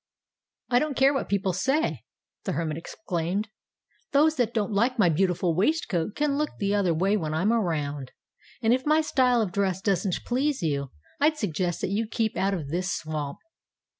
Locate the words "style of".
9.01-9.51